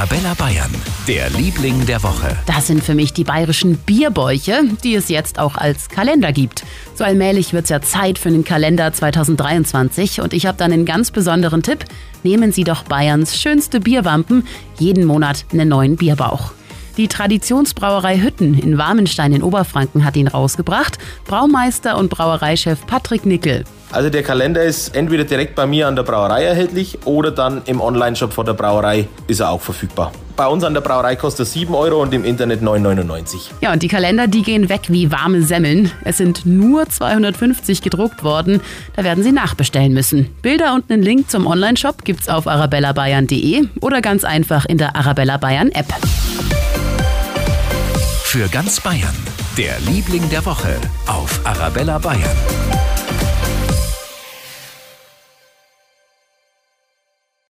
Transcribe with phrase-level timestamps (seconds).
[0.00, 0.74] Arabella Bayern,
[1.06, 2.34] der Liebling der Woche.
[2.46, 6.64] Das sind für mich die bayerischen Bierbäuche, die es jetzt auch als Kalender gibt.
[6.94, 10.86] So allmählich wird es ja Zeit für den Kalender 2023 und ich habe dann einen
[10.86, 11.84] ganz besonderen Tipp.
[12.22, 14.46] Nehmen Sie doch Bayerns schönste Bierwampen,
[14.78, 16.52] jeden Monat einen neuen Bierbauch.
[16.96, 20.96] Die Traditionsbrauerei Hütten in Warmenstein in Oberfranken hat ihn rausgebracht.
[21.26, 23.64] Braumeister und Brauereichef Patrick Nickel.
[23.92, 27.80] Also der Kalender ist entweder direkt bei mir an der Brauerei erhältlich oder dann im
[27.80, 30.12] Online-Shop von der Brauerei ist er auch verfügbar.
[30.36, 33.50] Bei uns an der Brauerei kostet er 7 Euro und im Internet 9,99.
[33.60, 35.90] Ja, und die Kalender, die gehen weg wie warme Semmeln.
[36.04, 38.60] Es sind nur 250 gedruckt worden.
[38.94, 40.30] Da werden Sie nachbestellen müssen.
[40.40, 45.36] Bilder und einen Link zum Online-Shop gibt's auf arabellabayern.de oder ganz einfach in der Arabella
[45.36, 45.92] Bayern App.
[48.22, 49.16] Für ganz Bayern,
[49.58, 50.76] der Liebling der Woche
[51.06, 52.59] auf Arabella Bayern.